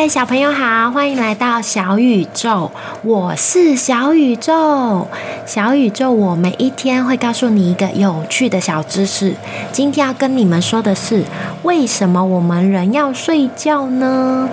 [0.00, 2.70] 嗨，小朋友好，欢迎来到小宇宙，
[3.02, 5.08] 我是小宇宙。
[5.44, 9.34] 小宇宙，我每一天会告诉你一个有趣的小知识。
[9.72, 11.24] 今天要跟你们说的是，
[11.64, 14.48] 为什么我们人要睡觉呢？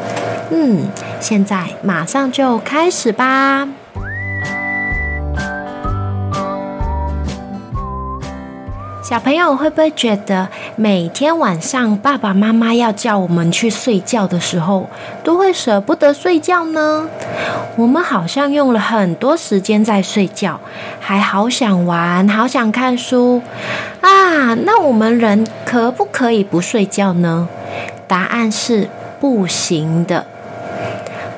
[0.50, 0.88] 嗯，
[1.20, 3.70] 现在马上就开始吧。
[9.08, 14.90] 小朋友会不会觉得每天晚上爸爸妈妈要叫我们去睡觉的时候，
[15.24, 17.08] 都会舍不得睡觉呢？
[17.76, 20.60] 我们好像用了很多时间在睡觉，
[21.00, 23.44] 还好想玩，好想看书
[24.02, 24.56] 啊！
[24.66, 27.48] 那我们人可不可以不睡觉呢？
[28.08, 30.26] 答案是不行的。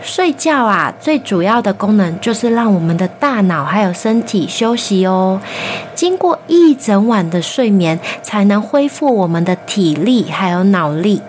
[0.02, 5.42] 睡觉啊，最主要的功能就是让我们的大脑还有身体休息哦。
[5.94, 11.22] 经过一整晚的睡眠，才能恢复我们的体力还有脑力。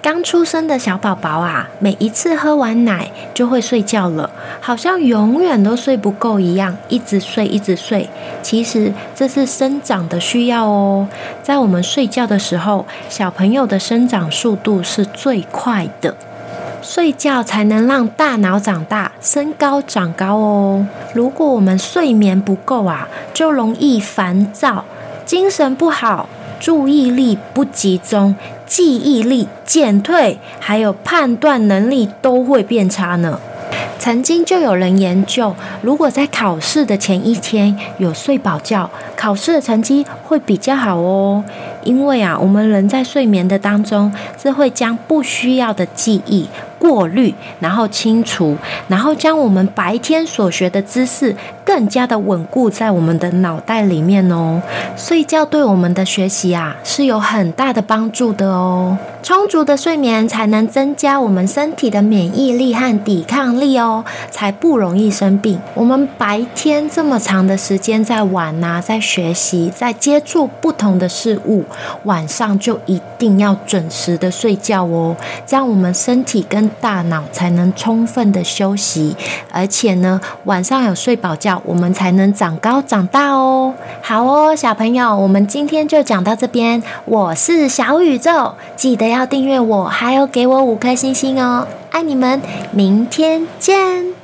[0.00, 4.30] 刚出生的小宝宝啊，每一次喝完奶就会睡觉了，
[4.60, 8.08] 好像永远都睡不够一样，一直睡一直睡。
[8.40, 11.08] 其实这是生长的需要哦。
[11.42, 16.14] 在我们睡觉的时候，小朋友的生长速度是最快的。
[16.80, 20.86] 睡觉才能让大脑长大、身高长高哦。
[21.12, 24.84] 如果我们睡眠不够啊，就容易烦躁、
[25.26, 26.28] 精神不好、
[26.60, 28.34] 注意力不集中、
[28.66, 33.40] 记忆力减退，还有判断能力都会变差呢。
[33.98, 41.44] 曾经就有人研究，如果在考试的前一天有睡饱觉，考试的成绩会比较好哦。
[41.88, 46.46] 因为啊，我们人在睡眠的当中是会将不需要的记忆。
[46.78, 54.62] 过滤，然后清除，然后将我们白天所学的知识更加的稳固在我们的脑袋里面哦。
[54.96, 58.96] 睡觉对我们的学习啊是有很大的帮助的哦。
[59.24, 65.58] 充足的睡眠才能增加我们身体的免疫力和抵抗力哦，才不容易生病。
[65.74, 71.64] 我们白天这么长的时间在玩呐，在学习，在接触不同的事物，
[72.04, 75.16] 晚上就一定要准时的睡觉哦，
[75.46, 79.16] 这样我们身体跟大脑才能充分的休息，
[79.50, 83.74] 而且呢，晚上有睡饱觉，我们才能长高长大哦。
[84.02, 86.82] 好哦，小朋友，我们今天就讲到这边。
[87.04, 91.66] 我是小宇宙，记得要订阅我，还有给我五颗星星哦。
[91.90, 92.40] 爱你们，
[92.72, 94.17] 明天见。